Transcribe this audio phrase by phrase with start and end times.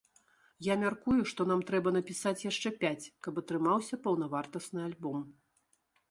[0.67, 5.19] Я мяркую, што нам трэба напісаць яшчэ пяць, каб атрымаўся паўнавартасны альбом.